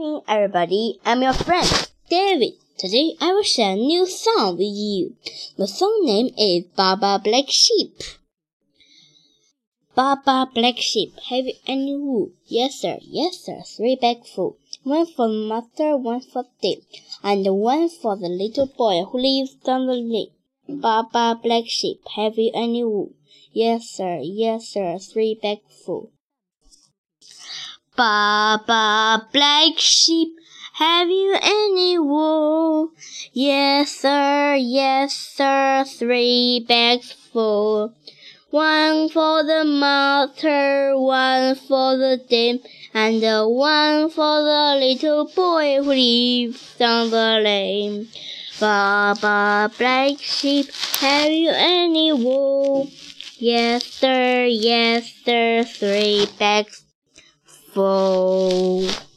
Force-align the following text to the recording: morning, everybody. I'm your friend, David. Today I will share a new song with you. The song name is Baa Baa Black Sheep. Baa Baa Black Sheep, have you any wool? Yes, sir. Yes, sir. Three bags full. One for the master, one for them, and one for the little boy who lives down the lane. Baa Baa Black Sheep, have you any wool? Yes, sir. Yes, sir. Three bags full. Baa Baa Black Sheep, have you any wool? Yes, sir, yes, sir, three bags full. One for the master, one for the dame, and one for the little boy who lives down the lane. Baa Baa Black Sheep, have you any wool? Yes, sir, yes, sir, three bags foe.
morning, 0.00 0.22
everybody. 0.28 0.98
I'm 1.04 1.20
your 1.20 1.34
friend, 1.34 1.68
David. 2.08 2.54
Today 2.78 3.16
I 3.20 3.32
will 3.34 3.42
share 3.42 3.72
a 3.72 3.76
new 3.76 4.06
song 4.06 4.56
with 4.56 4.72
you. 4.72 5.14
The 5.58 5.66
song 5.66 6.00
name 6.04 6.30
is 6.38 6.64
Baa 6.74 6.96
Baa 6.96 7.18
Black 7.18 7.44
Sheep. 7.48 7.92
Baa 9.94 10.16
Baa 10.24 10.46
Black 10.46 10.78
Sheep, 10.78 11.12
have 11.28 11.44
you 11.44 11.52
any 11.66 11.94
wool? 11.96 12.30
Yes, 12.46 12.76
sir. 12.76 12.96
Yes, 13.02 13.40
sir. 13.44 13.60
Three 13.76 13.96
bags 13.96 14.30
full. 14.30 14.56
One 14.84 15.04
for 15.04 15.28
the 15.28 15.34
master, 15.34 15.98
one 15.98 16.22
for 16.22 16.44
them, 16.62 16.80
and 17.22 17.44
one 17.58 17.90
for 17.90 18.16
the 18.16 18.30
little 18.30 18.68
boy 18.78 19.04
who 19.04 19.18
lives 19.18 19.54
down 19.56 19.86
the 19.86 19.92
lane. 19.92 20.32
Baa 20.66 21.02
Baa 21.02 21.34
Black 21.34 21.64
Sheep, 21.66 22.00
have 22.16 22.38
you 22.38 22.50
any 22.54 22.82
wool? 22.82 23.12
Yes, 23.52 23.90
sir. 23.90 24.20
Yes, 24.22 24.68
sir. 24.68 24.98
Three 24.98 25.38
bags 25.42 25.84
full. 25.84 26.10
Baa 27.96 28.58
Baa 28.66 29.18
Black 29.32 29.76
Sheep, 29.76 30.28
have 30.74 31.10
you 31.10 31.36
any 31.42 31.98
wool? 31.98 32.92
Yes, 33.32 33.90
sir, 33.90 34.54
yes, 34.54 35.12
sir, 35.12 35.84
three 35.84 36.64
bags 36.68 37.10
full. 37.12 37.92
One 38.50 39.08
for 39.08 39.42
the 39.42 39.64
master, 39.64 40.96
one 40.96 41.56
for 41.56 41.96
the 41.96 42.22
dame, 42.28 42.60
and 42.94 43.20
one 43.48 44.08
for 44.08 44.42
the 44.42 44.76
little 44.78 45.24
boy 45.24 45.82
who 45.82 45.90
lives 45.90 46.76
down 46.78 47.10
the 47.10 47.40
lane. 47.42 48.08
Baa 48.60 49.14
Baa 49.20 49.68
Black 49.76 50.20
Sheep, 50.20 50.70
have 51.00 51.32
you 51.32 51.50
any 51.52 52.12
wool? 52.12 52.88
Yes, 53.36 53.84
sir, 53.84 54.44
yes, 54.46 55.12
sir, 55.24 55.64
three 55.64 56.26
bags 56.38 56.84
foe. 57.72 59.09